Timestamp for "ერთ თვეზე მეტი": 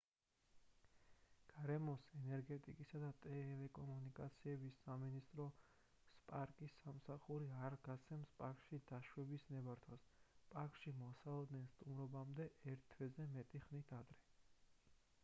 12.73-13.63